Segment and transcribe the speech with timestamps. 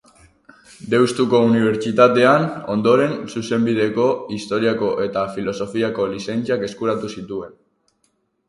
[0.93, 4.07] Deustuko Unibertsitatean, ondoren, Zuzenbideko,
[4.39, 7.57] Historiako eta Filosofiako lizentziak eskuratu zituen.